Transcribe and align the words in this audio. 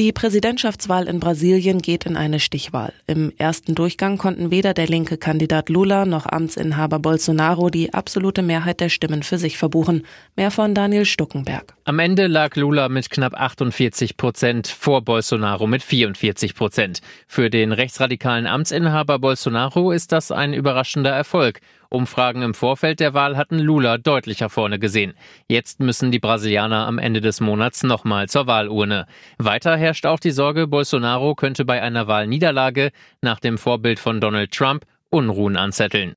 Die 0.00 0.12
Präsidentschaftswahl 0.12 1.08
in 1.08 1.20
Brasilien 1.20 1.82
geht 1.82 2.06
in 2.06 2.16
eine 2.16 2.40
Stichwahl. 2.40 2.94
Im 3.06 3.34
ersten 3.36 3.74
Durchgang 3.74 4.16
konnten 4.16 4.50
weder 4.50 4.72
der 4.72 4.86
linke 4.86 5.18
Kandidat 5.18 5.68
Lula 5.68 6.06
noch 6.06 6.24
Amtsinhaber 6.24 6.98
Bolsonaro 6.98 7.68
die 7.68 7.92
absolute 7.92 8.40
Mehrheit 8.40 8.80
der 8.80 8.88
Stimmen 8.88 9.22
für 9.22 9.36
sich 9.36 9.58
verbuchen. 9.58 10.06
Mehr 10.36 10.50
von 10.50 10.74
Daniel 10.74 11.04
Stuckenberg. 11.04 11.74
Am 11.84 11.98
Ende 11.98 12.28
lag 12.28 12.56
Lula 12.56 12.88
mit 12.88 13.10
knapp 13.10 13.34
48 13.34 14.16
Prozent 14.16 14.68
vor 14.68 15.02
Bolsonaro 15.02 15.66
mit 15.66 15.82
44 15.82 16.54
Prozent. 16.54 17.02
Für 17.26 17.50
den 17.50 17.72
rechtsradikalen 17.72 18.46
Amtsinhaber 18.46 19.18
Bolsonaro 19.18 19.92
ist 19.92 20.12
das 20.12 20.32
ein 20.32 20.54
überraschender 20.54 21.10
Erfolg. 21.10 21.60
Umfragen 21.90 22.42
im 22.42 22.54
Vorfeld 22.54 23.00
der 23.00 23.14
Wahl 23.14 23.36
hatten 23.36 23.58
Lula 23.58 23.98
deutlicher 23.98 24.48
vorne 24.48 24.78
gesehen. 24.78 25.14
Jetzt 25.48 25.80
müssen 25.80 26.12
die 26.12 26.20
Brasilianer 26.20 26.86
am 26.86 26.98
Ende 26.98 27.20
des 27.20 27.40
Monats 27.40 27.82
nochmal 27.82 28.28
zur 28.28 28.46
Wahlurne. 28.46 29.06
Weiter 29.38 29.76
herrscht 29.76 30.06
auch 30.06 30.20
die 30.20 30.30
Sorge, 30.30 30.68
Bolsonaro 30.68 31.34
könnte 31.34 31.64
bei 31.64 31.82
einer 31.82 32.06
Wahlniederlage 32.06 32.92
nach 33.20 33.40
dem 33.40 33.58
Vorbild 33.58 33.98
von 33.98 34.20
Donald 34.20 34.52
Trump 34.52 34.86
Unruhen 35.10 35.56
anzetteln. 35.56 36.14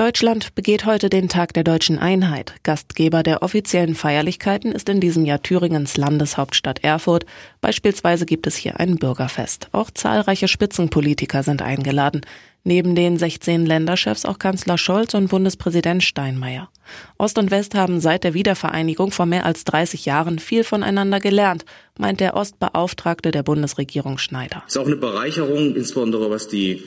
Deutschland 0.00 0.54
begeht 0.54 0.86
heute 0.86 1.10
den 1.10 1.28
Tag 1.28 1.52
der 1.52 1.62
deutschen 1.62 1.98
Einheit. 1.98 2.54
Gastgeber 2.62 3.22
der 3.22 3.42
offiziellen 3.42 3.94
Feierlichkeiten 3.94 4.72
ist 4.72 4.88
in 4.88 4.98
diesem 4.98 5.26
Jahr 5.26 5.42
Thüringens 5.42 5.98
Landeshauptstadt 5.98 6.82
Erfurt. 6.82 7.26
Beispielsweise 7.60 8.24
gibt 8.24 8.46
es 8.46 8.56
hier 8.56 8.80
ein 8.80 8.96
Bürgerfest. 8.96 9.68
Auch 9.72 9.90
zahlreiche 9.90 10.48
Spitzenpolitiker 10.48 11.42
sind 11.42 11.60
eingeladen. 11.60 12.22
Neben 12.64 12.94
den 12.94 13.18
16 13.18 13.66
Länderchefs 13.66 14.24
auch 14.24 14.38
Kanzler 14.38 14.78
Scholz 14.78 15.12
und 15.12 15.28
Bundespräsident 15.28 16.02
Steinmeier. 16.02 16.70
Ost 17.18 17.36
und 17.36 17.50
West 17.50 17.74
haben 17.74 18.00
seit 18.00 18.24
der 18.24 18.32
Wiedervereinigung 18.32 19.10
vor 19.10 19.26
mehr 19.26 19.44
als 19.44 19.64
30 19.64 20.06
Jahren 20.06 20.38
viel 20.38 20.64
voneinander 20.64 21.20
gelernt, 21.20 21.66
meint 21.98 22.20
der 22.20 22.36
Ostbeauftragte 22.36 23.32
der 23.32 23.42
Bundesregierung 23.42 24.16
Schneider. 24.16 24.62
Es 24.66 24.76
ist 24.76 24.80
auch 24.80 24.86
eine 24.86 24.96
Bereicherung, 24.96 25.76
insbesondere 25.76 26.30
was 26.30 26.48
die 26.48 26.82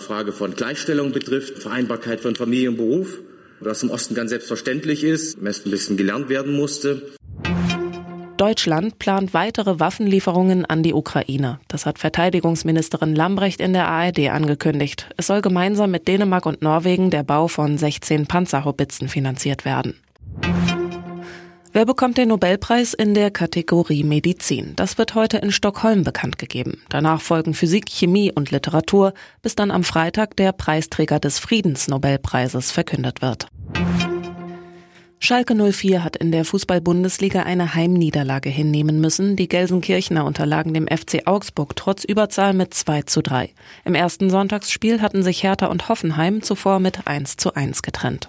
Frage 0.00 0.32
von 0.32 0.54
Gleichstellung 0.54 1.12
betrifft, 1.12 1.62
Vereinbarkeit 1.62 2.20
von 2.20 2.34
Familie 2.34 2.70
und 2.70 2.76
Beruf, 2.76 3.18
was 3.60 3.82
im 3.82 3.90
Osten 3.90 4.14
ganz 4.14 4.30
selbstverständlich 4.30 5.04
ist, 5.04 5.38
im 5.38 5.44
Westen 5.44 5.68
ein 5.68 5.72
bisschen 5.72 5.96
gelernt 5.96 6.28
werden 6.28 6.56
musste. 6.56 7.02
Deutschland 8.36 8.98
plant 8.98 9.34
weitere 9.34 9.80
Waffenlieferungen 9.80 10.64
an 10.64 10.82
die 10.82 10.94
Ukraine. 10.94 11.60
Das 11.68 11.84
hat 11.84 11.98
Verteidigungsministerin 11.98 13.14
Lambrecht 13.14 13.60
in 13.60 13.74
der 13.74 13.86
ARD 13.86 14.30
angekündigt. 14.30 15.10
Es 15.18 15.26
soll 15.26 15.42
gemeinsam 15.42 15.90
mit 15.90 16.08
Dänemark 16.08 16.46
und 16.46 16.62
Norwegen 16.62 17.10
der 17.10 17.22
Bau 17.22 17.48
von 17.48 17.76
16 17.76 18.26
Panzerhaubitzen 18.26 19.10
finanziert 19.10 19.66
werden. 19.66 20.00
Wer 21.72 21.86
bekommt 21.86 22.18
den 22.18 22.30
Nobelpreis 22.30 22.94
in 22.94 23.14
der 23.14 23.30
Kategorie 23.30 24.02
Medizin? 24.02 24.72
Das 24.74 24.98
wird 24.98 25.14
heute 25.14 25.36
in 25.36 25.52
Stockholm 25.52 26.02
bekannt 26.02 26.36
gegeben. 26.36 26.82
Danach 26.88 27.20
folgen 27.20 27.54
Physik, 27.54 27.88
Chemie 27.88 28.32
und 28.32 28.50
Literatur, 28.50 29.14
bis 29.40 29.54
dann 29.54 29.70
am 29.70 29.84
Freitag 29.84 30.34
der 30.34 30.50
Preisträger 30.50 31.20
des 31.20 31.38
Friedensnobelpreises 31.38 32.72
verkündet 32.72 33.22
wird. 33.22 33.46
Schalke 35.20 35.54
04 35.54 36.02
hat 36.02 36.16
in 36.16 36.32
der 36.32 36.44
Fußball-Bundesliga 36.44 37.44
eine 37.44 37.72
Heimniederlage 37.72 38.48
hinnehmen 38.48 39.00
müssen. 39.00 39.36
Die 39.36 39.46
Gelsenkirchner 39.46 40.24
unterlagen 40.24 40.74
dem 40.74 40.88
FC 40.88 41.26
Augsburg 41.26 41.76
trotz 41.76 42.02
Überzahl 42.02 42.52
mit 42.52 42.74
2 42.74 43.02
zu 43.02 43.22
3. 43.22 43.50
Im 43.84 43.94
ersten 43.94 44.28
Sonntagsspiel 44.28 45.00
hatten 45.02 45.22
sich 45.22 45.44
Hertha 45.44 45.66
und 45.66 45.88
Hoffenheim 45.88 46.42
zuvor 46.42 46.80
mit 46.80 47.06
1 47.06 47.36
zu 47.36 47.54
1 47.54 47.82
getrennt. 47.82 48.28